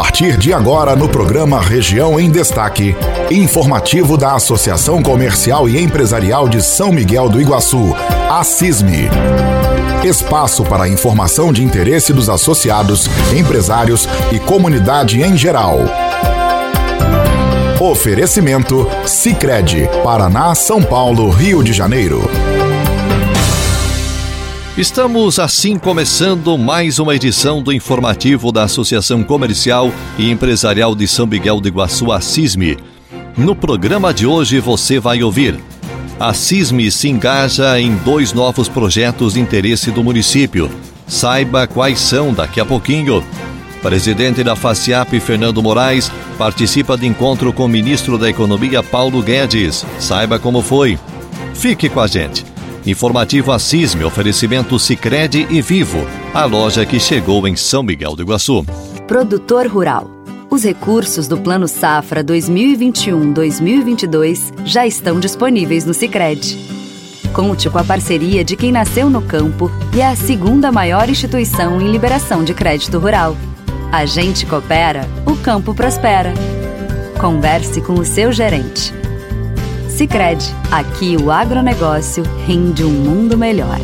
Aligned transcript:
partir 0.00 0.38
de 0.38 0.50
agora 0.50 0.96
no 0.96 1.10
programa 1.10 1.60
Região 1.60 2.18
em 2.18 2.30
Destaque, 2.30 2.96
informativo 3.30 4.16
da 4.16 4.32
Associação 4.32 5.02
Comercial 5.02 5.68
e 5.68 5.78
Empresarial 5.78 6.48
de 6.48 6.62
São 6.62 6.90
Miguel 6.90 7.28
do 7.28 7.38
Iguaçu, 7.38 7.94
a 8.30 8.42
CISME. 8.42 9.10
Espaço 10.02 10.64
para 10.64 10.88
informação 10.88 11.52
de 11.52 11.62
interesse 11.62 12.14
dos 12.14 12.30
associados, 12.30 13.10
empresários 13.36 14.08
e 14.32 14.38
comunidade 14.38 15.20
em 15.20 15.36
geral. 15.36 15.80
Oferecimento 17.78 18.88
Sicredi, 19.04 19.86
Paraná, 20.02 20.54
São 20.54 20.82
Paulo, 20.82 21.28
Rio 21.28 21.62
de 21.62 21.74
Janeiro. 21.74 22.22
Estamos 24.80 25.38
assim 25.38 25.78
começando 25.78 26.56
mais 26.56 26.98
uma 26.98 27.14
edição 27.14 27.62
do 27.62 27.70
informativo 27.70 28.50
da 28.50 28.62
Associação 28.62 29.22
Comercial 29.22 29.92
e 30.16 30.30
Empresarial 30.30 30.94
de 30.94 31.06
São 31.06 31.26
Miguel 31.26 31.60
do 31.60 31.68
Iguaçu, 31.68 32.10
a 32.10 32.18
CISME. 32.18 32.78
No 33.36 33.54
programa 33.54 34.14
de 34.14 34.26
hoje 34.26 34.58
você 34.58 34.98
vai 34.98 35.22
ouvir. 35.22 35.60
A 36.18 36.32
CISME 36.32 36.90
se 36.90 37.10
engaja 37.10 37.78
em 37.78 37.94
dois 37.96 38.32
novos 38.32 38.70
projetos 38.70 39.34
de 39.34 39.40
interesse 39.40 39.90
do 39.90 40.02
município. 40.02 40.70
Saiba 41.06 41.66
quais 41.66 42.00
são 42.00 42.32
daqui 42.32 42.58
a 42.58 42.64
pouquinho. 42.64 43.22
Presidente 43.82 44.42
da 44.42 44.56
FACIAP, 44.56 45.20
Fernando 45.20 45.62
Moraes, 45.62 46.10
participa 46.38 46.96
de 46.96 47.06
encontro 47.06 47.52
com 47.52 47.66
o 47.66 47.68
ministro 47.68 48.16
da 48.16 48.30
Economia, 48.30 48.82
Paulo 48.82 49.22
Guedes. 49.22 49.84
Saiba 49.98 50.38
como 50.38 50.62
foi. 50.62 50.98
Fique 51.52 51.86
com 51.90 52.00
a 52.00 52.06
gente. 52.06 52.46
Informativo 52.90 53.52
Assisme, 53.52 54.02
oferecimento 54.02 54.76
Sicredi 54.76 55.46
e 55.48 55.62
Vivo, 55.62 56.04
a 56.34 56.44
loja 56.44 56.84
que 56.84 56.98
chegou 56.98 57.46
em 57.46 57.54
São 57.54 57.84
Miguel 57.84 58.16
do 58.16 58.22
Iguaçu. 58.22 58.66
Produtor 59.06 59.68
Rural. 59.68 60.10
Os 60.50 60.64
recursos 60.64 61.28
do 61.28 61.38
Plano 61.38 61.68
Safra 61.68 62.24
2021-2022 62.24 64.52
já 64.64 64.84
estão 64.84 65.20
disponíveis 65.20 65.84
no 65.84 65.94
Sicredi. 65.94 66.58
Conte 67.32 67.70
com 67.70 67.78
a 67.78 67.84
parceria 67.84 68.42
de 68.42 68.56
quem 68.56 68.72
nasceu 68.72 69.08
no 69.08 69.22
campo 69.22 69.70
e 69.94 70.00
é 70.00 70.08
a 70.08 70.16
segunda 70.16 70.72
maior 70.72 71.08
instituição 71.08 71.80
em 71.80 71.92
liberação 71.92 72.42
de 72.42 72.52
crédito 72.52 72.98
rural. 72.98 73.36
A 73.92 74.04
gente 74.04 74.44
coopera, 74.46 75.08
o 75.24 75.36
campo 75.36 75.76
prospera. 75.76 76.34
Converse 77.20 77.80
com 77.82 77.92
o 77.92 78.04
seu 78.04 78.32
gerente. 78.32 78.98
Sicredi, 80.00 80.46
aqui 80.70 81.14
o 81.14 81.30
agronegócio 81.30 82.24
rende 82.46 82.82
um 82.82 82.88
mundo 82.88 83.36
melhor. 83.36 83.78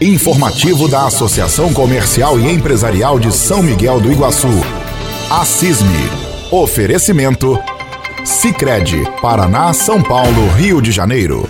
Informativo 0.00 0.88
da 0.88 1.06
Associação 1.06 1.70
Comercial 1.74 2.40
e 2.40 2.50
Empresarial 2.50 3.18
de 3.18 3.30
São 3.30 3.62
Miguel 3.62 4.00
do 4.00 4.10
Iguaçu. 4.10 4.48
A 5.30 5.44
CISME. 5.44 6.08
Oferecimento 6.50 7.58
Sicredi, 8.24 9.04
Paraná, 9.20 9.74
São 9.74 10.02
Paulo, 10.02 10.48
Rio 10.56 10.80
de 10.80 10.90
Janeiro. 10.90 11.46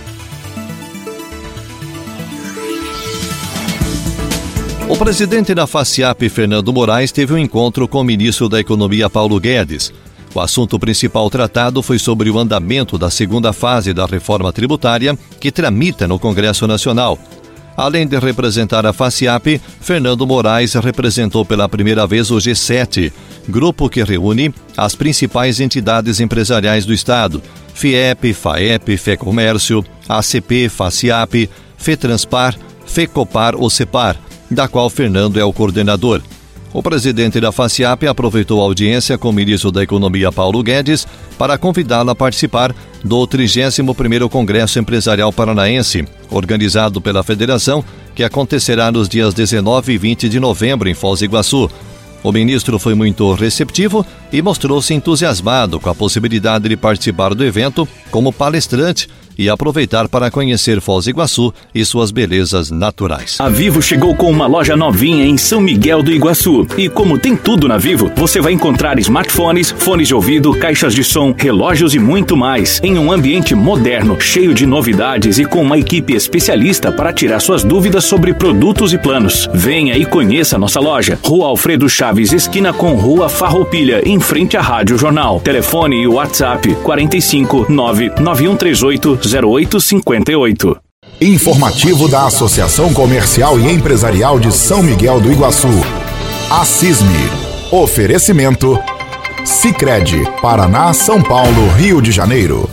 O 4.89 4.97
presidente 4.97 5.55
da 5.55 5.69
FACIAP, 5.69 6.29
Fernando 6.29 6.73
Moraes, 6.73 7.13
teve 7.13 7.33
um 7.33 7.39
encontro 7.39 7.87
com 7.87 8.01
o 8.01 8.05
ministro 8.05 8.49
da 8.49 8.59
Economia, 8.59 9.09
Paulo 9.09 9.39
Guedes. 9.39 9.93
O 10.35 10.41
assunto 10.41 10.79
principal 10.79 11.29
tratado 11.29 11.83
foi 11.83 11.99
sobre 11.99 12.31
o 12.31 12.39
andamento 12.39 12.97
da 12.97 13.11
segunda 13.11 13.53
fase 13.53 13.93
da 13.93 14.07
reforma 14.07 14.53
tributária 14.53 15.17
que 15.39 15.53
tramita 15.53 16.09
no 16.09 16.19
Congresso 16.19 16.67
Nacional. 16.67 17.19
Além 17.77 18.07
de 18.07 18.19
representar 18.19 18.85
a 18.85 18.93
FACIAP, 18.93 19.61
Fernando 19.81 20.27
Moraes 20.27 20.75
representou 20.75 21.45
pela 21.45 21.69
primeira 21.69 22.07
vez 22.07 22.31
o 22.31 22.37
G7, 22.37 23.13
grupo 23.49 23.89
que 23.89 24.03
reúne 24.03 24.55
as 24.77 24.95
principais 24.95 25.59
entidades 25.61 26.21
empresariais 26.21 26.85
do 26.85 26.93
Estado: 26.93 27.43
FIEP, 27.75 28.35
FAEP, 28.35 28.97
FEComércio, 28.97 29.85
ACP, 30.09 30.69
FACIAP, 30.69 31.49
FETranspar, 31.77 32.57
FECOPAR 32.87 33.55
ou 33.57 33.71
CEPAR, 33.71 34.17
da 34.51 34.69
qual 34.69 34.91
Fernando 34.91 35.41
é 35.41 35.45
o 35.45 35.53
coordenador. 35.53 36.21
O 36.73 36.83
presidente 36.83 37.39
da 37.39 37.53
FACIAP 37.53 38.07
aproveitou 38.07 38.61
a 38.61 38.65
audiência 38.65 39.19
com 39.19 39.29
o 39.29 39.33
ministro 39.33 39.71
da 39.71 39.83
Economia 39.83 40.33
Paulo 40.33 40.63
Guedes 40.63 41.07
para 41.37 41.59
convidá-lo 41.59 42.11
a 42.11 42.15
participar 42.15 42.75
do 43.05 43.27
31º 43.27 44.29
Congresso 44.31 44.79
Empresarial 44.79 45.31
Paranaense, 45.33 46.07
organizado 46.31 46.99
pela 46.99 47.23
federação, 47.23 47.85
que 48.15 48.25
acontecerá 48.25 48.91
nos 48.91 49.07
dias 49.07 49.35
19 49.35 49.93
e 49.93 49.99
20 49.99 50.29
de 50.31 50.41
novembro 50.41 50.89
em 50.89 50.95
Foz 50.95 51.19
do 51.19 51.27
Iguaçu. 51.27 51.71
O 52.23 52.33
ministro 52.33 52.79
foi 52.79 52.95
muito 52.95 53.35
receptivo 53.35 54.07
e 54.33 54.41
mostrou-se 54.41 54.95
entusiasmado 54.95 55.79
com 55.79 55.91
a 55.91 55.95
possibilidade 55.95 56.69
de 56.69 56.77
participar 56.77 57.35
do 57.35 57.45
evento 57.45 57.87
como 58.11 58.33
palestrante 58.33 59.09
e 59.39 59.49
aproveitar 59.49 60.09
para 60.09 60.31
conhecer 60.31 60.81
Foz 60.81 61.05
do 61.05 61.11
Iguaçu 61.11 61.53
e 61.75 61.85
suas 61.85 62.11
belezas 62.11 62.71
naturais. 62.71 63.37
A 63.39 63.49
Vivo 63.49 63.83
chegou 63.83 64.15
com 64.15 64.31
uma 64.31 64.47
loja 64.47 64.77
novinha 64.77 65.25
em 65.25 65.37
São 65.37 65.61
Miguel 65.61 66.03
do 66.03 66.13
Iguaçu. 66.13 66.67
E 66.77 66.89
como 66.89 67.19
tem 67.19 67.37
tudo 67.37 67.69
na 67.69 67.79
Vivo, 67.79 68.11
você 68.17 68.41
vai 68.41 68.53
encontrar 68.53 68.99
smartphones, 68.99 69.71
fones 69.71 70.09
de 70.09 70.15
ouvido, 70.15 70.55
caixas 70.55 70.95
de 70.95 71.03
som, 71.05 71.35
relógios 71.37 71.95
e 71.95 71.99
muito 71.99 72.37
mais, 72.37 72.81
em 72.83 72.99
um 72.99 73.11
ambiente 73.11 73.55
moderno, 73.55 74.21
cheio 74.21 74.55
de 74.55 74.67
novidades 74.67 75.39
e 75.39 75.45
com 75.45 75.63
uma 75.63 75.79
equipe 75.79 76.15
especialista 76.15 76.93
para 76.93 77.13
tirar 77.13 77.41
suas 77.41 77.65
dúvidas 77.65 78.05
sobre 78.05 78.35
produtos 78.35 78.93
e 78.93 78.99
planos. 78.99 79.49
Venha 79.53 79.97
e 79.97 80.05
conheça 80.05 80.59
nossa 80.59 80.81
loja. 80.81 81.19
Rua 81.25 81.47
Alfredo 81.47 81.89
Chaves, 81.89 82.33
esquina 82.33 82.73
com 82.73 82.95
Rua 82.95 83.29
Farroupilha, 83.29 84.03
em 84.05 84.21
frente 84.21 84.57
à 84.57 84.61
Rádio 84.61 84.99
Jornal. 84.99 85.41
Telefone 85.41 86.03
e 86.03 86.07
WhatsApp 86.07 86.75
45 86.83 87.67
99138 87.69 89.22
0858. 89.25 90.77
Informativo 91.21 92.09
da 92.09 92.27
Associação 92.27 92.93
Comercial 92.93 93.59
e 93.61 93.71
Empresarial 93.71 94.41
de 94.41 94.51
São 94.51 94.83
Miguel 94.83 95.21
do 95.21 95.31
Iguaçu. 95.31 95.69
A 96.51 96.65
CISME. 96.65 97.31
Oferecimento 97.71 98.79
Sicredi, 99.45 100.23
Paraná, 100.41 100.93
São 100.93 101.23
Paulo, 101.23 101.69
Rio 101.77 102.03
de 102.03 102.11
Janeiro. 102.11 102.69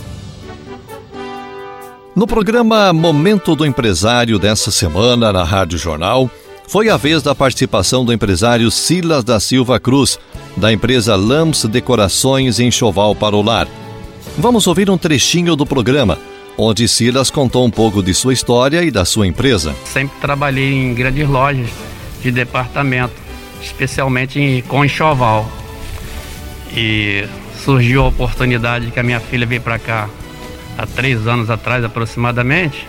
No 2.14 2.26
programa 2.26 2.92
Momento 2.92 3.54
do 3.54 3.64
Empresário 3.64 4.38
dessa 4.38 4.72
semana 4.72 5.32
na 5.32 5.44
Rádio 5.44 5.78
Jornal, 5.78 6.28
foi 6.66 6.88
a 6.88 6.96
vez 6.96 7.22
da 7.22 7.34
participação 7.34 8.04
do 8.04 8.12
empresário 8.12 8.70
Silas 8.70 9.24
da 9.24 9.40
Silva 9.40 9.80
Cruz, 9.80 10.18
da 10.56 10.72
empresa 10.72 11.14
Lams 11.16 11.66
Decorações 11.66 12.60
em 12.60 12.70
Choval 12.70 13.14
para 13.14 13.36
o 13.36 13.42
Lar. 13.42 13.68
Vamos 14.36 14.66
ouvir 14.66 14.90
um 14.90 14.98
trechinho 14.98 15.56
do 15.56 15.64
programa 15.64 16.18
onde 16.56 16.86
Silas 16.86 17.30
contou 17.30 17.64
um 17.64 17.70
pouco 17.70 18.02
de 18.02 18.12
sua 18.14 18.32
história 18.32 18.82
e 18.82 18.90
da 18.90 19.04
sua 19.04 19.26
empresa. 19.26 19.74
Sempre 19.84 20.16
trabalhei 20.20 20.72
em 20.72 20.94
grandes 20.94 21.28
lojas 21.28 21.68
de 22.22 22.30
departamento, 22.30 23.14
especialmente 23.62 24.64
com 24.68 24.84
enxoval. 24.84 25.50
E 26.72 27.26
surgiu 27.64 28.04
a 28.04 28.08
oportunidade 28.08 28.90
que 28.90 29.00
a 29.00 29.02
minha 29.02 29.20
filha 29.20 29.46
veio 29.46 29.60
para 29.60 29.78
cá 29.78 30.08
há 30.78 30.86
três 30.86 31.26
anos 31.26 31.50
atrás 31.50 31.84
aproximadamente. 31.84 32.86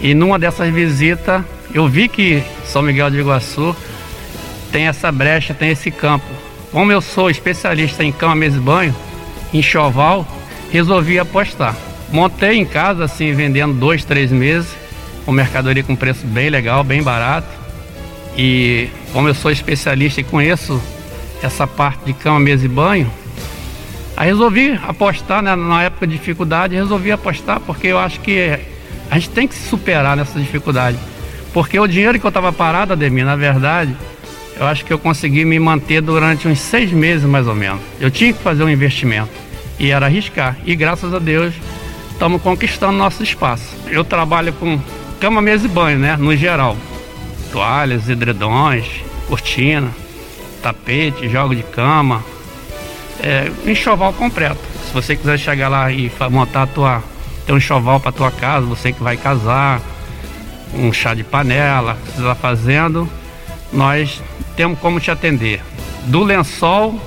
E 0.00 0.14
numa 0.14 0.38
dessas 0.38 0.72
visitas 0.72 1.42
eu 1.74 1.86
vi 1.86 2.08
que 2.08 2.42
São 2.64 2.82
Miguel 2.82 3.10
de 3.10 3.18
Iguaçu 3.18 3.76
tem 4.72 4.86
essa 4.86 5.10
brecha, 5.10 5.52
tem 5.52 5.70
esse 5.70 5.90
campo. 5.90 6.26
Como 6.72 6.92
eu 6.92 7.00
sou 7.00 7.28
especialista 7.28 8.04
em 8.04 8.12
cama, 8.12 8.34
mesa 8.34 8.56
e 8.56 8.60
banho, 8.60 8.96
enxoval, 9.52 10.26
resolvi 10.70 11.18
apostar. 11.18 11.76
Montei 12.12 12.58
em 12.58 12.64
casa, 12.64 13.04
assim, 13.04 13.32
vendendo 13.32 13.74
dois, 13.74 14.04
três 14.04 14.32
meses, 14.32 14.68
com 15.24 15.32
mercadoria 15.32 15.82
com 15.82 15.94
preço 15.94 16.26
bem 16.26 16.50
legal, 16.50 16.82
bem 16.82 17.02
barato. 17.02 17.48
E 18.36 18.88
como 19.12 19.28
eu 19.28 19.34
sou 19.34 19.50
especialista 19.50 20.20
e 20.20 20.24
conheço 20.24 20.80
essa 21.42 21.66
parte 21.66 22.04
de 22.04 22.12
cama, 22.12 22.40
mesa 22.40 22.64
e 22.64 22.68
banho, 22.68 23.10
aí 24.16 24.28
resolvi 24.28 24.78
apostar, 24.86 25.42
né, 25.42 25.54
na 25.54 25.84
época 25.84 26.06
de 26.06 26.16
dificuldade, 26.16 26.74
resolvi 26.74 27.12
apostar 27.12 27.60
porque 27.60 27.86
eu 27.86 27.98
acho 27.98 28.20
que 28.20 28.58
a 29.10 29.14
gente 29.14 29.30
tem 29.30 29.46
que 29.46 29.54
se 29.54 29.68
superar 29.68 30.16
nessa 30.16 30.38
dificuldade. 30.38 30.98
Porque 31.52 31.78
o 31.78 31.86
dinheiro 31.86 32.18
que 32.18 32.24
eu 32.24 32.28
estava 32.28 32.52
parado, 32.52 32.92
Ademir, 32.92 33.24
na 33.24 33.36
verdade, 33.36 33.96
eu 34.58 34.66
acho 34.66 34.84
que 34.84 34.92
eu 34.92 34.98
consegui 34.98 35.44
me 35.44 35.58
manter 35.58 36.00
durante 36.00 36.46
uns 36.46 36.60
seis 36.60 36.92
meses 36.92 37.24
mais 37.24 37.46
ou 37.46 37.54
menos. 37.54 37.80
Eu 37.98 38.10
tinha 38.10 38.32
que 38.32 38.42
fazer 38.42 38.62
um 38.62 38.68
investimento 38.68 39.30
e 39.78 39.90
era 39.90 40.06
arriscar. 40.06 40.56
E 40.64 40.76
graças 40.76 41.12
a 41.14 41.18
Deus 41.18 41.54
estamos 42.20 42.42
conquistando 42.42 42.92
nosso 42.98 43.22
espaço. 43.22 43.74
Eu 43.86 44.04
trabalho 44.04 44.52
com 44.52 44.78
cama, 45.18 45.40
mesa 45.40 45.64
e 45.64 45.68
banho, 45.70 45.98
né? 45.98 46.18
No 46.18 46.36
geral. 46.36 46.76
Toalhas, 47.50 48.10
edredões, 48.10 48.84
cortina, 49.26 49.90
tapete, 50.62 51.30
jogo 51.30 51.56
de 51.56 51.62
cama. 51.62 52.22
É, 53.22 53.50
enxoval 53.64 54.12
completo. 54.12 54.60
Se 54.86 54.92
você 54.92 55.16
quiser 55.16 55.38
chegar 55.38 55.70
lá 55.70 55.90
e 55.90 56.12
montar 56.30 56.64
a 56.64 56.66
tua, 56.66 57.02
ter 57.46 57.54
um 57.54 57.56
enxoval 57.56 57.98
para 57.98 58.12
tua 58.12 58.30
casa, 58.30 58.66
você 58.66 58.92
que 58.92 59.02
vai 59.02 59.16
casar, 59.16 59.80
um 60.74 60.92
chá 60.92 61.14
de 61.14 61.24
panela, 61.24 61.94
que 62.04 62.12
você 62.12 62.20
está 62.20 62.34
fazendo, 62.34 63.08
nós 63.72 64.22
temos 64.56 64.78
como 64.78 65.00
te 65.00 65.10
atender. 65.10 65.62
Do 66.04 66.22
lençol 66.22 67.00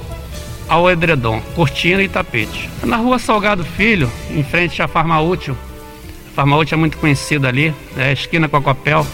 ao 0.67 0.89
edredom, 0.89 1.41
cortina 1.55 2.01
e 2.01 2.09
tapete. 2.09 2.69
Na 2.83 2.97
rua 2.97 3.19
Salgado 3.19 3.63
Filho, 3.63 4.11
em 4.31 4.43
frente 4.43 4.81
à 4.81 4.87
Farma 4.87 5.19
Útil. 5.21 5.57
A 6.31 6.35
Farma 6.35 6.57
Útil 6.57 6.75
é 6.75 6.79
muito 6.79 6.97
conhecida 6.97 7.47
ali, 7.47 7.73
é 7.97 8.09
a 8.09 8.11
esquina 8.11 8.47
com 8.47 8.57
a 8.57 8.61
Copel. 8.61 9.05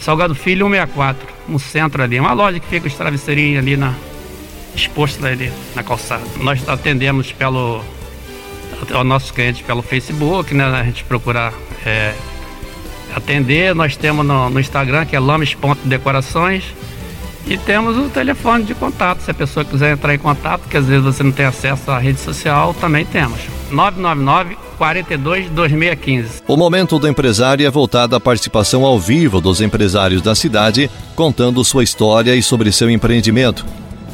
Salgado 0.00 0.34
Filho 0.34 0.66
164, 0.66 1.26
no 1.48 1.58
centro 1.58 2.02
ali. 2.02 2.20
Uma 2.20 2.32
loja 2.32 2.60
que 2.60 2.66
fica 2.66 2.86
os 2.86 2.94
travesseirinhos 2.94 3.58
ali 3.58 3.76
na, 3.76 3.94
exposto 4.74 5.24
ali 5.24 5.50
na 5.74 5.82
calçada. 5.82 6.22
Nós 6.40 6.68
atendemos 6.68 7.32
pelo 7.32 7.82
ao 8.92 9.04
nosso 9.04 9.32
cliente 9.32 9.64
pelo 9.64 9.80
Facebook, 9.80 10.54
né? 10.54 10.64
A 10.64 10.84
gente 10.84 11.02
procura 11.04 11.52
é, 11.84 12.14
atender. 13.14 13.74
Nós 13.74 13.96
temos 13.96 14.24
no, 14.24 14.50
no 14.50 14.60
Instagram 14.60 15.06
que 15.06 15.16
é 15.16 15.20
lames.decorações 15.20 16.64
e 17.46 17.56
temos 17.56 17.96
o 17.96 18.08
telefone 18.08 18.64
de 18.64 18.74
contato. 18.74 19.20
Se 19.20 19.30
a 19.30 19.34
pessoa 19.34 19.64
quiser 19.64 19.92
entrar 19.92 20.14
em 20.14 20.18
contato, 20.18 20.68
que 20.68 20.76
às 20.76 20.86
vezes 20.86 21.04
você 21.04 21.22
não 21.22 21.32
tem 21.32 21.46
acesso 21.46 21.90
à 21.90 21.98
rede 21.98 22.18
social, 22.20 22.74
também 22.74 23.04
temos. 23.04 23.38
999 23.70 24.56
42 24.76 25.48
2615. 25.50 26.42
O 26.46 26.56
momento 26.56 26.98
do 26.98 27.08
empresário 27.08 27.66
é 27.66 27.70
voltado 27.70 28.14
à 28.14 28.20
participação 28.20 28.84
ao 28.84 28.98
vivo 28.98 29.40
dos 29.40 29.60
empresários 29.60 30.20
da 30.20 30.34
cidade, 30.34 30.90
contando 31.14 31.64
sua 31.64 31.84
história 31.84 32.34
e 32.34 32.42
sobre 32.42 32.70
seu 32.72 32.90
empreendimento. 32.90 33.64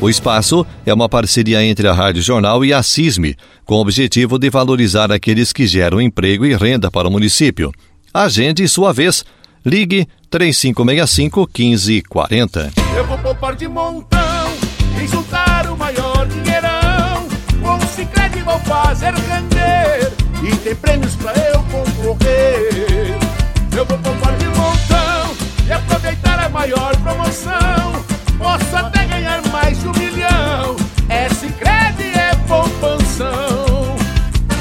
O 0.01 0.11
espaço 0.11 0.67
é 0.85 0.93
uma 0.93 1.09
parceria 1.09 1.65
entre 1.65 1.87
a 1.87 1.93
Rádio 1.93 2.23
Jornal 2.23 2.65
e 2.65 2.73
a 2.73 2.83
CISME, 2.83 3.37
com 3.65 3.77
o 3.77 3.81
objetivo 3.81 4.39
de 4.39 4.51
valorizar 4.51 5.13
aqueles 5.13 5.53
que 5.53 5.67
geram 5.67 6.01
emprego 6.01 6.45
e 6.45 6.55
renda 6.55 6.91
para 6.91 7.07
o 7.07 7.11
município. 7.11 7.73
Agende 8.13 8.67
sua 8.69 8.93
vez. 8.93 9.25
Ligue 9.65 10.09
3565 10.31 11.49
1540. 11.53 12.73
Eu 12.97 13.07
vou 13.07 13.19
poupar 13.19 13.55
de 13.55 13.69
montão 13.69 14.21
e 15.03 15.07
juntar 15.07 15.67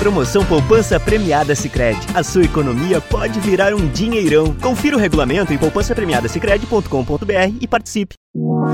Promoção 0.01 0.43
Poupança 0.43 0.99
Premiada 0.99 1.53
Sicredi. 1.53 2.07
A 2.15 2.23
sua 2.23 2.41
economia 2.41 2.99
pode 2.99 3.39
virar 3.39 3.71
um 3.75 3.87
dinheirão. 3.87 4.51
Confira 4.55 4.97
o 4.97 4.99
regulamento 4.99 5.53
em 5.53 5.59
poupancapremiadasicredi.com.br 5.59 7.57
e 7.61 7.67
participe. 7.67 8.15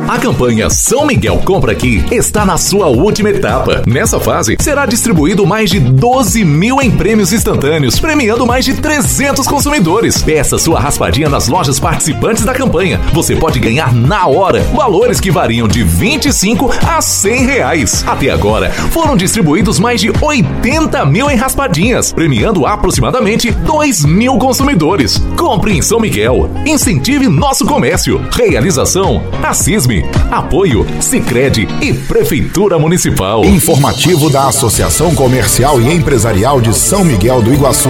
A 0.08 0.20
campanha 0.20 0.70
São 0.70 1.06
Miguel 1.06 1.40
Compra 1.40 1.72
Aqui 1.72 2.06
está 2.12 2.46
na 2.46 2.58
sua 2.58 2.88
última 2.88 3.30
etapa. 3.30 3.82
Nessa 3.88 4.20
fase, 4.20 4.56
será 4.60 4.86
distribuído 4.86 5.46
mais 5.46 5.70
de 5.70 5.80
12 5.80 6.46
mil 6.46 6.80
em 6.80 6.92
prêmios 6.92 7.34
instantâneos, 7.34 8.00
premiando 8.00 8.46
mais 8.46 8.64
de 8.64 8.76
300 8.76 9.46
consumidores. 9.48 10.22
Peça 10.22 10.60
sua 10.60 10.80
raspadinha 10.80 11.28
nas 11.28 11.48
lojas 11.48 11.80
participantes 11.80 12.46
da 12.46 12.54
campanha. 12.54 13.00
Você 13.12 13.36
pode 13.36 13.60
ganhar 13.60 13.94
na 13.94 14.28
hora 14.28 14.62
valores 14.76 15.20
que 15.20 15.32
variam 15.32 15.68
de 15.68 15.84
25 15.84 16.72
a 16.88 17.02
100 17.02 17.46
reais. 17.46 18.06
Até 18.08 18.30
agora, 18.30 18.70
foram 18.92 19.18
distribuídos 19.18 19.80
mais 19.80 20.00
de 20.00 20.12
80 20.22 21.04
mil 21.08 21.17
em 21.26 21.36
raspadinhas, 21.36 22.14
premiando 22.14 22.66
aproximadamente 22.66 23.52
2 23.52 24.06
mil 24.06 24.38
consumidores. 24.38 25.18
Compre 25.36 25.76
em 25.76 25.82
São 25.82 26.00
Miguel. 26.00 26.50
Incentive 26.66 27.28
nosso 27.28 27.66
comércio. 27.66 28.22
Realização 28.32 29.24
Racisme, 29.42 30.06
Apoio, 30.32 30.86
Sicredi 31.00 31.68
e 31.82 31.94
Prefeitura 31.94 32.78
Municipal. 32.78 33.44
Informativo 33.44 34.30
da 34.30 34.48
Associação 34.48 35.16
Comercial 35.16 35.82
e 35.82 35.92
Empresarial 35.92 36.62
de 36.62 36.74
São 36.74 37.04
Miguel 37.04 37.42
do 37.42 37.54
Iguaçu. 37.54 37.90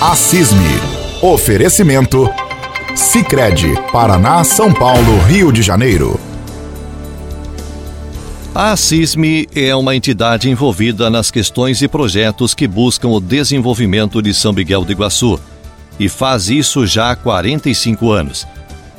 Assisme. 0.00 0.80
Oferecimento. 1.20 2.30
Sicredi, 2.94 3.74
Paraná, 3.92 4.44
São 4.44 4.72
Paulo, 4.72 5.18
Rio 5.26 5.50
de 5.50 5.62
Janeiro. 5.62 6.18
A 8.58 8.74
CISME 8.74 9.46
é 9.54 9.76
uma 9.76 9.94
entidade 9.94 10.48
envolvida 10.48 11.10
nas 11.10 11.30
questões 11.30 11.82
e 11.82 11.88
projetos 11.88 12.54
que 12.54 12.66
buscam 12.66 13.08
o 13.08 13.20
desenvolvimento 13.20 14.22
de 14.22 14.32
São 14.32 14.50
Miguel 14.50 14.82
do 14.82 14.90
Iguaçu 14.90 15.38
e 16.00 16.08
faz 16.08 16.48
isso 16.48 16.86
já 16.86 17.10
há 17.10 17.16
45 17.16 18.10
anos. 18.10 18.46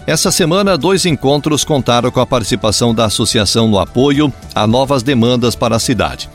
Essa 0.06 0.32
semana, 0.32 0.78
dois 0.78 1.08
encontros 1.08 1.64
contaram 1.64 2.12
com 2.12 2.20
a 2.20 2.26
participação 2.28 2.94
da 2.94 3.06
associação 3.06 3.68
no 3.68 3.80
apoio 3.80 4.32
a 4.54 4.68
novas 4.68 5.02
demandas 5.02 5.56
para 5.56 5.76
a 5.76 5.80
cidade. 5.80 6.30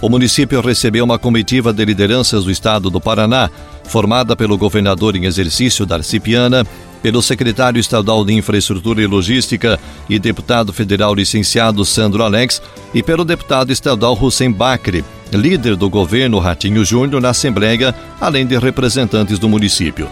O 0.00 0.08
município 0.08 0.60
recebeu 0.60 1.04
uma 1.04 1.18
comitiva 1.18 1.72
de 1.72 1.84
lideranças 1.84 2.44
do 2.44 2.50
estado 2.52 2.90
do 2.90 3.00
Paraná, 3.00 3.50
formada 3.82 4.36
pelo 4.36 4.56
governador 4.56 5.16
em 5.16 5.24
exercício 5.24 5.84
Darcy 5.84 6.20
Piana, 6.20 6.64
pelo 7.02 7.20
secretário 7.20 7.80
estadual 7.80 8.24
de 8.24 8.32
Infraestrutura 8.32 9.02
e 9.02 9.06
Logística 9.06 9.78
e 10.08 10.18
deputado 10.18 10.72
federal 10.72 11.14
licenciado 11.14 11.84
Sandro 11.84 12.22
Alex 12.22 12.62
e 12.94 13.02
pelo 13.02 13.24
deputado 13.24 13.72
estadual 13.72 14.16
Hussein 14.20 14.52
Bacri, 14.52 15.04
líder 15.32 15.76
do 15.76 15.90
governo 15.90 16.38
Ratinho 16.38 16.84
Júnior 16.84 17.20
na 17.20 17.30
Assembleia, 17.30 17.94
além 18.20 18.46
de 18.46 18.56
representantes 18.58 19.38
do 19.38 19.48
município. 19.48 20.08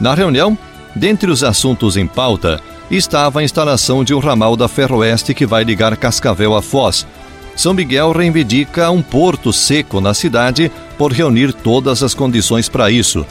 Na 0.00 0.14
reunião, 0.14 0.56
Dentre 0.94 1.30
os 1.30 1.44
assuntos 1.44 1.96
em 1.96 2.06
pauta 2.06 2.60
estava 2.90 3.40
a 3.40 3.44
instalação 3.44 4.02
de 4.02 4.12
um 4.12 4.18
ramal 4.18 4.56
da 4.56 4.66
Ferroeste 4.66 5.32
que 5.32 5.46
vai 5.46 5.62
ligar 5.62 5.96
Cascavel 5.96 6.54
a 6.54 6.62
Foz. 6.62 7.06
São 7.54 7.74
Miguel 7.74 8.12
reivindica 8.12 8.90
um 8.90 9.02
porto 9.02 9.52
seco 9.52 10.00
na 10.00 10.14
cidade 10.14 10.70
por 10.98 11.12
reunir 11.12 11.52
todas 11.52 12.02
as 12.02 12.14
condições 12.14 12.68
para 12.68 12.90
isso. 12.90 13.24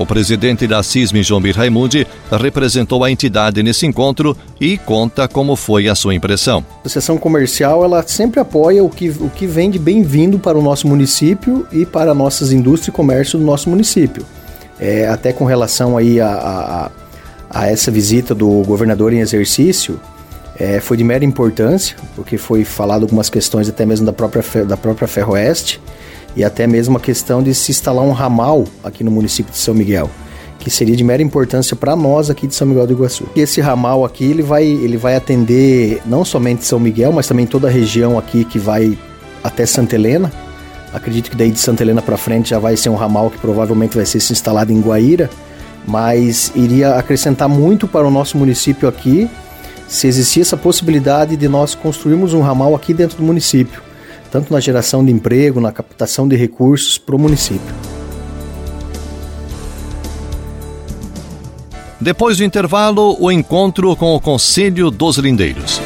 O 0.00 0.06
presidente 0.06 0.66
da 0.66 0.82
CISM, 0.82 1.22
João 1.22 1.42
Raimundi, 1.54 2.06
representou 2.32 3.04
a 3.04 3.10
entidade 3.10 3.62
nesse 3.62 3.84
encontro 3.84 4.34
e 4.58 4.78
conta 4.78 5.28
como 5.28 5.54
foi 5.54 5.88
a 5.88 5.94
sua 5.94 6.14
impressão. 6.14 6.64
A 6.76 6.86
Associação 6.86 7.18
Comercial 7.18 7.84
ela 7.84 8.02
sempre 8.06 8.40
apoia 8.40 8.82
o 8.82 8.88
que, 8.88 9.10
o 9.10 9.28
que 9.28 9.46
vem 9.46 9.70
de 9.70 9.78
bem-vindo 9.78 10.38
para 10.38 10.58
o 10.58 10.62
nosso 10.62 10.88
município 10.88 11.66
e 11.70 11.84
para 11.84 12.14
nossas 12.14 12.50
indústrias 12.50 12.88
e 12.88 12.92
comércio 12.92 13.38
do 13.38 13.44
nosso 13.44 13.68
município. 13.68 14.24
É, 14.78 15.06
até 15.06 15.34
com 15.34 15.44
relação 15.44 15.98
aí 15.98 16.18
a, 16.18 16.30
a, 16.30 16.90
a 17.50 17.66
essa 17.70 17.90
visita 17.90 18.34
do 18.34 18.48
governador 18.62 19.12
em 19.12 19.18
exercício 19.18 20.00
é, 20.58 20.80
foi 20.80 20.96
de 20.96 21.04
mera 21.04 21.26
importância, 21.26 21.94
porque 22.16 22.38
foi 22.38 22.64
falado 22.64 23.02
algumas 23.02 23.28
questões 23.28 23.68
até 23.68 23.84
mesmo 23.84 24.06
da 24.06 24.14
própria, 24.14 24.64
da 24.64 24.78
própria 24.78 25.06
Ferroeste 25.06 25.78
e 26.36 26.44
até 26.44 26.66
mesmo 26.66 26.96
a 26.96 27.00
questão 27.00 27.42
de 27.42 27.54
se 27.54 27.70
instalar 27.70 28.04
um 28.04 28.12
ramal 28.12 28.64
aqui 28.82 29.02
no 29.02 29.10
município 29.10 29.52
de 29.52 29.58
São 29.58 29.74
Miguel, 29.74 30.10
que 30.58 30.70
seria 30.70 30.96
de 30.96 31.02
mera 31.04 31.22
importância 31.22 31.74
para 31.76 31.96
nós 31.96 32.30
aqui 32.30 32.46
de 32.46 32.54
São 32.54 32.66
Miguel 32.66 32.86
do 32.86 32.92
Iguaçu. 32.92 33.26
Esse 33.34 33.60
ramal 33.60 34.04
aqui 34.04 34.24
ele 34.24 34.42
vai, 34.42 34.64
ele 34.64 34.96
vai 34.96 35.16
atender 35.16 36.02
não 36.06 36.24
somente 36.24 36.64
São 36.64 36.78
Miguel, 36.78 37.12
mas 37.12 37.26
também 37.26 37.46
toda 37.46 37.68
a 37.68 37.70
região 37.70 38.18
aqui 38.18 38.44
que 38.44 38.58
vai 38.58 38.98
até 39.42 39.66
Santa 39.66 39.94
Helena. 39.94 40.32
Acredito 40.92 41.30
que 41.30 41.36
daí 41.36 41.50
de 41.50 41.58
Santa 41.58 41.82
Helena 41.82 42.02
para 42.02 42.16
frente 42.16 42.50
já 42.50 42.58
vai 42.58 42.76
ser 42.76 42.88
um 42.88 42.96
ramal 42.96 43.30
que 43.30 43.38
provavelmente 43.38 43.96
vai 43.96 44.04
ser 44.06 44.18
instalado 44.18 44.72
em 44.72 44.80
Guaíra 44.80 45.30
mas 45.86 46.52
iria 46.54 46.94
acrescentar 46.94 47.48
muito 47.48 47.88
para 47.88 48.06
o 48.06 48.10
nosso 48.10 48.36
município 48.36 48.88
aqui 48.88 49.28
se 49.88 50.06
existisse 50.06 50.42
essa 50.42 50.56
possibilidade 50.56 51.36
de 51.36 51.48
nós 51.48 51.74
construirmos 51.74 52.32
um 52.32 52.40
ramal 52.40 52.76
aqui 52.76 52.94
dentro 52.94 53.16
do 53.16 53.24
município, 53.24 53.82
tanto 54.30 54.52
na 54.52 54.60
geração 54.60 55.04
de 55.04 55.10
emprego, 55.10 55.60
na 55.60 55.72
captação 55.72 56.28
de 56.28 56.36
recursos 56.36 56.98
para 56.98 57.16
o 57.16 57.18
município. 57.18 57.74
Depois 62.00 62.38
do 62.38 62.44
intervalo, 62.44 63.16
o 63.20 63.30
encontro 63.30 63.94
com 63.94 64.14
o 64.14 64.20
Conselho 64.20 64.90
dos 64.90 65.18
Lindeiros. 65.18 65.80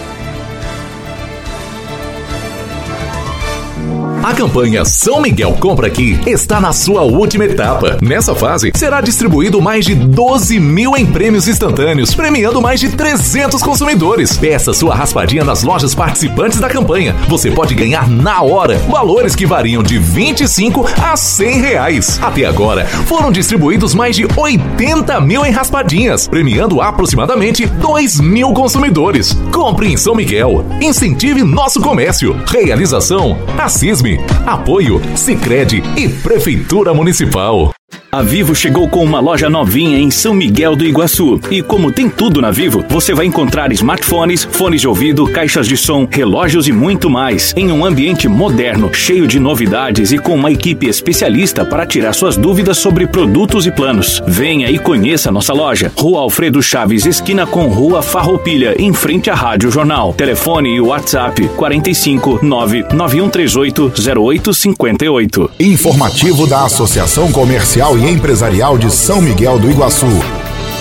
A 4.24 4.32
campanha 4.32 4.86
São 4.86 5.20
Miguel 5.20 5.52
Compra 5.60 5.86
Aqui 5.86 6.18
está 6.26 6.58
na 6.58 6.72
sua 6.72 7.02
última 7.02 7.44
etapa. 7.44 7.98
Nessa 8.00 8.34
fase, 8.34 8.72
será 8.74 9.02
distribuído 9.02 9.60
mais 9.60 9.84
de 9.84 9.94
12 9.94 10.58
mil 10.58 10.96
em 10.96 11.04
prêmios 11.04 11.46
instantâneos, 11.46 12.14
premiando 12.14 12.62
mais 12.62 12.80
de 12.80 12.88
300 12.88 13.62
consumidores. 13.62 14.34
Peça 14.38 14.72
sua 14.72 14.94
raspadinha 14.94 15.44
nas 15.44 15.62
lojas 15.62 15.94
participantes 15.94 16.58
da 16.58 16.70
campanha. 16.70 17.14
Você 17.28 17.50
pode 17.50 17.74
ganhar 17.74 18.08
na 18.08 18.40
hora 18.40 18.78
valores 18.88 19.36
que 19.36 19.44
variam 19.44 19.82
de 19.82 19.98
25 19.98 20.88
a 21.02 21.14
100 21.18 21.60
reais. 21.60 22.18
Até 22.22 22.46
agora, 22.46 22.86
foram 22.86 23.30
distribuídos 23.30 23.92
mais 23.92 24.16
de 24.16 24.26
80 24.34 25.20
mil 25.20 25.44
em 25.44 25.50
raspadinhas, 25.50 26.26
premiando 26.26 26.80
aproximadamente 26.80 27.66
2 27.66 28.20
mil 28.20 28.54
consumidores. 28.54 29.36
Compre 29.52 29.92
em 29.92 29.98
São 29.98 30.14
Miguel. 30.14 30.64
Incentive 30.80 31.42
nosso 31.42 31.78
comércio. 31.78 32.34
Realização: 32.46 33.36
Assisme 33.58 34.13
Apoio 34.46 35.00
Sicredi 35.14 35.82
e 35.96 36.08
Prefeitura 36.08 36.92
Municipal. 36.92 37.72
A 38.14 38.22
Vivo 38.22 38.54
chegou 38.54 38.88
com 38.88 39.02
uma 39.02 39.18
loja 39.18 39.50
novinha 39.50 39.98
em 39.98 40.08
São 40.08 40.32
Miguel 40.32 40.76
do 40.76 40.84
Iguaçu. 40.84 41.40
E 41.50 41.60
como 41.60 41.90
tem 41.90 42.08
tudo 42.08 42.40
na 42.40 42.52
Vivo, 42.52 42.84
você 42.88 43.12
vai 43.12 43.26
encontrar 43.26 43.72
smartphones, 43.72 44.44
fones 44.44 44.82
de 44.82 44.86
ouvido, 44.86 45.26
caixas 45.26 45.66
de 45.66 45.76
som, 45.76 46.06
relógios 46.08 46.68
e 46.68 46.72
muito 46.72 47.10
mais. 47.10 47.52
Em 47.56 47.72
um 47.72 47.84
ambiente 47.84 48.28
moderno, 48.28 48.94
cheio 48.94 49.26
de 49.26 49.40
novidades 49.40 50.12
e 50.12 50.18
com 50.18 50.36
uma 50.36 50.52
equipe 50.52 50.86
especialista 50.86 51.64
para 51.64 51.84
tirar 51.84 52.12
suas 52.12 52.36
dúvidas 52.36 52.78
sobre 52.78 53.04
produtos 53.08 53.66
e 53.66 53.72
planos. 53.72 54.22
Venha 54.28 54.70
e 54.70 54.78
conheça 54.78 55.32
nossa 55.32 55.52
loja. 55.52 55.90
Rua 55.98 56.20
Alfredo 56.20 56.62
Chaves, 56.62 57.06
esquina 57.06 57.48
com 57.48 57.66
Rua 57.66 58.00
Farroupilha, 58.00 58.76
em 58.78 58.92
frente 58.92 59.28
à 59.28 59.34
Rádio 59.34 59.72
Jornal. 59.72 60.14
Telefone 60.14 60.76
e 60.76 60.80
WhatsApp 60.80 61.48
45 61.56 62.38
99138 62.44 63.92
0858. 64.22 65.50
Informativo 65.58 66.46
da 66.46 66.64
Associação 66.64 67.32
Comercial 67.32 67.98
e 67.98 68.03
Empresarial 68.06 68.76
de 68.76 68.90
São 68.90 69.22
Miguel 69.22 69.58
do 69.58 69.70
Iguaçu. 69.70 70.04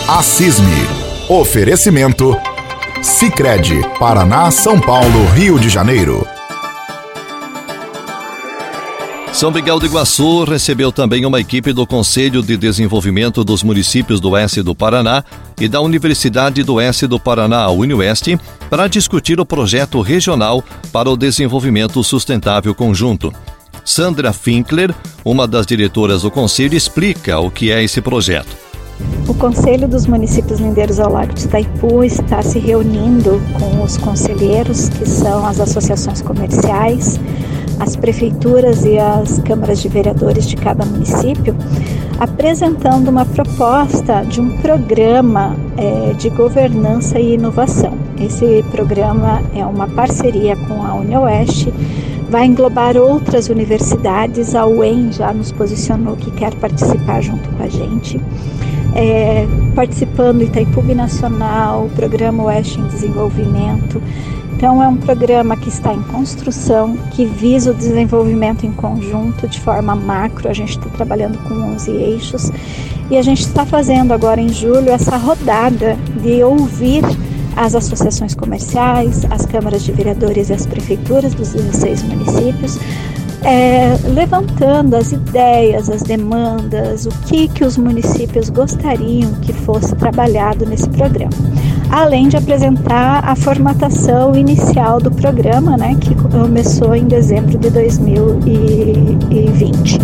A. 0.09 0.19
Oferecimento. 1.33 2.35
Sicredi 3.01 3.81
Paraná, 3.97 4.51
São 4.51 4.77
Paulo, 4.77 5.25
Rio 5.33 5.57
de 5.57 5.69
Janeiro. 5.69 6.27
São 9.31 9.51
Miguel 9.51 9.79
do 9.79 9.85
Iguaçu 9.85 10.43
recebeu 10.43 10.91
também 10.91 11.25
uma 11.25 11.39
equipe 11.39 11.71
do 11.71 11.87
Conselho 11.87 12.43
de 12.43 12.57
Desenvolvimento 12.57 13.41
dos 13.41 13.63
Municípios 13.63 14.19
do 14.19 14.31
Oeste 14.31 14.61
do 14.61 14.75
Paraná 14.75 15.23
e 15.61 15.69
da 15.69 15.79
Universidade 15.79 16.61
do 16.61 16.73
Oeste 16.73 17.07
do 17.07 17.17
Paraná, 17.17 17.69
UniOeste, 17.69 18.37
para 18.69 18.89
discutir 18.89 19.39
o 19.39 19.45
projeto 19.45 20.01
regional 20.01 20.61
para 20.91 21.09
o 21.09 21.15
desenvolvimento 21.15 22.03
sustentável 22.03 22.75
conjunto. 22.75 23.33
Sandra 23.85 24.31
Finkler, 24.31 24.93
uma 25.23 25.47
das 25.47 25.65
diretoras 25.65 26.21
do 26.21 26.31
Conselho, 26.31 26.75
explica 26.75 27.39
o 27.39 27.51
que 27.51 27.71
é 27.71 27.83
esse 27.83 28.01
projeto. 28.01 28.63
O 29.27 29.33
Conselho 29.33 29.87
dos 29.87 30.05
Municípios 30.05 30.59
Lindeiros 30.59 30.99
ao 30.99 31.11
Lago 31.11 31.33
de 31.33 31.45
Itaipu 31.45 32.03
está 32.03 32.41
se 32.41 32.59
reunindo 32.59 33.41
com 33.59 33.81
os 33.81 33.97
conselheiros, 33.97 34.89
que 34.89 35.07
são 35.07 35.45
as 35.45 35.59
associações 35.59 36.21
comerciais, 36.21 37.19
as 37.79 37.95
prefeituras 37.95 38.85
e 38.85 38.97
as 38.97 39.39
câmaras 39.39 39.81
de 39.81 39.89
vereadores 39.89 40.47
de 40.47 40.55
cada 40.55 40.85
município, 40.85 41.55
apresentando 42.19 43.09
uma 43.09 43.25
proposta 43.25 44.23
de 44.23 44.39
um 44.39 44.57
programa 44.57 45.55
é, 45.77 46.13
de 46.13 46.29
governança 46.29 47.19
e 47.19 47.33
inovação. 47.33 47.97
Esse 48.19 48.63
programa 48.71 49.41
é 49.55 49.65
uma 49.65 49.87
parceria 49.87 50.55
com 50.55 50.85
a 50.85 50.93
UniOeste 50.93 51.73
vai 52.33 52.47
englobar 52.47 52.97
outras 52.97 53.47
universidades. 53.47 54.55
A 54.55 54.65
UEM 54.65 55.11
já 55.11 55.31
nos 55.31 55.51
posicionou 55.51 56.15
que 56.15 56.31
quer 56.31 56.51
participar 56.55 57.21
junto 57.21 57.47
com 57.47 57.61
a 57.61 57.67
gente. 57.67 58.19
É, 58.95 59.45
participando 59.75 60.41
Itaipu 60.41 60.81
Nacional, 60.95 61.85
o 61.85 61.89
Programa 61.91 62.45
Oeste 62.45 62.79
em 62.79 62.87
Desenvolvimento. 62.87 64.01
Então, 64.53 64.81
é 64.81 64.87
um 64.87 64.97
programa 64.97 65.55
que 65.55 65.69
está 65.69 65.93
em 65.93 66.01
construção, 66.01 66.97
que 67.11 67.23
visa 67.23 67.69
o 67.69 67.73
desenvolvimento 67.75 68.65
em 68.65 68.71
conjunto, 68.71 69.47
de 69.47 69.59
forma 69.59 69.93
macro. 69.93 70.49
A 70.49 70.53
gente 70.53 70.75
está 70.79 70.89
trabalhando 70.89 71.37
com 71.47 71.53
11 71.53 71.91
eixos 71.91 72.51
e 73.11 73.17
a 73.17 73.21
gente 73.21 73.41
está 73.41 73.63
fazendo 73.63 74.11
agora 74.11 74.41
em 74.41 74.49
julho 74.49 74.89
essa 74.89 75.17
rodada 75.17 75.95
de 76.19 76.43
ouvir 76.43 77.03
as 77.55 77.75
associações 77.75 78.33
comerciais, 78.33 79.25
as 79.29 79.45
câmaras 79.45 79.83
de 79.83 79.91
vereadores 79.91 80.49
e 80.49 80.53
as 80.53 80.65
prefeituras 80.65 81.33
dos 81.33 81.53
16 81.53 82.03
municípios, 82.03 82.79
é, 83.43 83.97
levantando 84.13 84.95
as 84.95 85.11
ideias, 85.11 85.89
as 85.89 86.01
demandas, 86.01 87.05
o 87.05 87.09
que, 87.25 87.49
que 87.49 87.65
os 87.65 87.77
municípios 87.77 88.49
gostariam 88.49 89.33
que 89.41 89.51
fosse 89.51 89.93
trabalhado 89.95 90.65
nesse 90.65 90.87
programa. 90.89 91.33
Além 91.89 92.29
de 92.29 92.37
apresentar 92.37 93.27
a 93.27 93.35
formatação 93.35 94.33
inicial 94.35 94.99
do 94.99 95.11
programa, 95.11 95.77
né, 95.77 95.95
que 95.99 96.15
começou 96.15 96.95
em 96.95 97.05
dezembro 97.05 97.57
de 97.57 97.69
2020. 97.69 99.99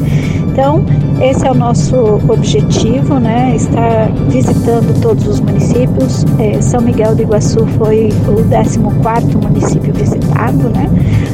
Então, 0.51 0.84
esse 1.22 1.46
é 1.46 1.51
o 1.51 1.56
nosso 1.56 1.96
objetivo, 2.27 3.20
né? 3.20 3.56
Estar 3.56 4.12
visitando 4.29 5.00
todos 5.01 5.27
os 5.27 5.39
municípios. 5.39 6.25
É, 6.39 6.62
São 6.62 6.82
Miguel 6.82 7.15
do 7.15 7.22
Iguaçu 7.22 7.65
foi 7.77 8.10
o 8.27 8.44
14 8.50 8.79
município 9.38 9.94
visitado, 9.94 10.70
né? 10.70 10.89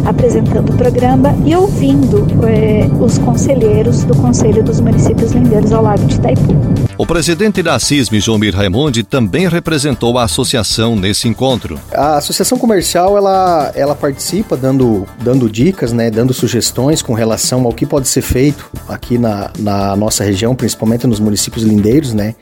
Apresentando 0.06 0.70
o 0.70 0.78
programa 0.78 1.36
e 1.46 1.56
ouvindo 1.56 2.28
é, 2.48 2.88
os 3.00 3.18
conselheiros 3.18 4.04
do 4.04 4.16
Conselho 4.16 4.64
dos 4.64 4.80
Municípios 4.80 5.32
Lindeiros 5.32 5.72
ao 5.72 5.84
Lago 5.84 6.06
de 6.06 6.16
Itaipu. 6.16 6.56
O 6.98 7.06
presidente 7.06 7.62
da 7.62 7.78
CISM, 7.78 8.20
Jomir 8.20 8.56
Raimundi, 8.56 9.04
também 9.04 9.50
representou 9.50 10.18
a 10.18 10.24
associação 10.24 10.96
nesse 10.96 11.28
encontro. 11.28 11.78
A 11.92 12.18
associação 12.18 12.58
comercial, 12.58 13.18
ela, 13.18 13.72
ela 13.76 13.96
participa 13.96 14.56
dando, 14.56 15.06
dando 15.22 15.50
dicas, 15.50 15.92
né, 15.92 16.10
dando 16.10 16.34
sugestões 16.34 17.02
com 17.02 17.14
relação 17.14 17.66
ao 17.66 17.74
que 17.74 17.86
pode 17.86 18.08
ser 18.08 18.22
feito 18.22 18.66
aqui 18.88 19.05
na, 19.18 19.52
na 19.60 19.96
nossa 19.96 20.24
região, 20.24 20.56
principalmente 20.56 21.06
nos 21.08 21.20
municípios 21.20 21.64
lindeiros, 21.64 22.14
né, 22.14 22.36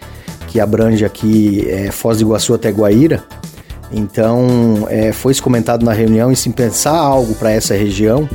que 0.47 0.59
abrange 0.59 1.03
aqui 1.03 1.67
é, 1.69 1.91
Foz 1.91 2.17
do 2.17 2.23
Iguaçu 2.23 2.53
até 2.53 2.71
Guaíra. 2.71 3.23
Então, 3.91 4.87
é, 4.89 5.11
foi 5.11 5.35
comentado 5.35 5.85
na 5.85 5.93
reunião 5.93 6.31
em 6.31 6.35
se 6.35 6.49
pensar 6.49 6.95
algo 6.97 7.35
para 7.35 7.51
essa 7.51 7.75
região, 7.75 8.27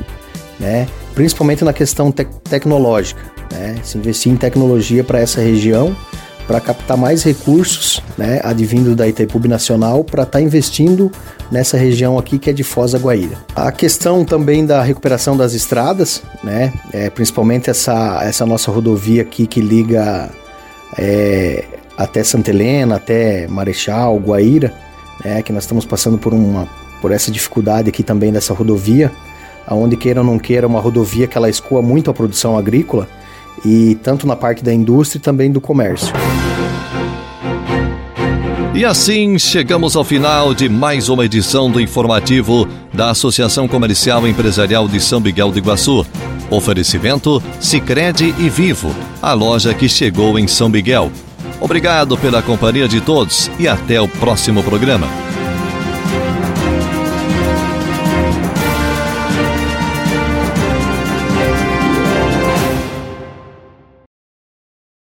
né, 0.61 0.87
principalmente 1.14 1.64
na 1.64 1.73
questão 1.73 2.12
te 2.12 2.25
tecnológica, 2.49 3.20
né, 3.52 3.76
se 3.82 3.99
investir 3.99 4.32
em 4.32 4.37
tecnologia 4.37 5.02
para 5.02 5.18
essa 5.18 5.40
região 5.40 5.97
para 6.48 6.60
captar 6.60 6.96
mais 6.96 7.22
recursos, 7.22 8.02
né, 8.16 8.40
advindo 8.42 8.96
da 8.96 9.06
Itaipu 9.06 9.38
Nacional, 9.46 10.02
para 10.02 10.22
estar 10.22 10.38
tá 10.38 10.42
investindo 10.42 11.12
nessa 11.52 11.76
região 11.76 12.18
aqui 12.18 12.38
que 12.38 12.48
é 12.48 12.54
de 12.54 12.64
Foz 12.64 12.92
do 12.92 12.98
Guaíra. 12.98 13.36
A 13.54 13.70
questão 13.70 14.24
também 14.24 14.64
da 14.64 14.82
recuperação 14.82 15.36
das 15.36 15.52
estradas, 15.52 16.22
né, 16.42 16.72
é, 16.90 17.10
principalmente 17.10 17.68
essa, 17.68 18.20
essa 18.22 18.46
nossa 18.46 18.70
rodovia 18.70 19.20
aqui 19.20 19.46
que 19.46 19.60
liga 19.60 20.30
é, 20.96 21.64
até 21.98 22.24
Santa 22.24 22.48
Helena, 22.48 22.96
até 22.96 23.46
Marechal, 23.46 24.16
Guaíra, 24.16 24.72
né, 25.22 25.42
que 25.42 25.52
nós 25.52 25.64
estamos 25.64 25.84
passando 25.84 26.16
por, 26.16 26.32
uma, 26.32 26.66
por 27.02 27.12
essa 27.12 27.30
dificuldade 27.30 27.90
aqui 27.90 28.02
também 28.02 28.32
dessa 28.32 28.54
rodovia, 28.54 29.12
aonde 29.66 29.98
queira 29.98 30.20
ou 30.20 30.26
não 30.26 30.38
queira, 30.38 30.66
uma 30.66 30.80
rodovia 30.80 31.26
que 31.26 31.36
ela 31.36 31.50
escoa 31.50 31.82
muito 31.82 32.10
a 32.10 32.14
produção 32.14 32.56
agrícola, 32.56 33.06
e 33.64 33.96
tanto 34.02 34.26
na 34.26 34.36
parte 34.36 34.62
da 34.62 34.72
indústria 34.72 35.18
e 35.18 35.22
também 35.22 35.50
do 35.50 35.60
comércio. 35.60 36.12
E 38.78 38.84
assim 38.84 39.38
chegamos 39.40 39.96
ao 39.96 40.04
final 40.04 40.54
de 40.54 40.68
mais 40.68 41.08
uma 41.08 41.24
edição 41.24 41.68
do 41.68 41.80
informativo 41.80 42.68
da 42.94 43.10
Associação 43.10 43.66
Comercial 43.66 44.26
Empresarial 44.26 44.86
de 44.86 45.00
São 45.00 45.18
Miguel 45.18 45.50
do 45.50 45.58
Iguaçu. 45.58 46.06
Oferecimento 46.48 47.42
Sicredi 47.58 48.32
e 48.38 48.48
Vivo, 48.48 48.94
a 49.20 49.32
loja 49.32 49.74
que 49.74 49.88
chegou 49.88 50.38
em 50.38 50.46
São 50.46 50.68
Miguel. 50.68 51.10
Obrigado 51.60 52.16
pela 52.16 52.40
companhia 52.40 52.86
de 52.86 53.00
todos 53.00 53.50
e 53.58 53.66
até 53.66 54.00
o 54.00 54.06
próximo 54.06 54.62
programa. 54.62 55.27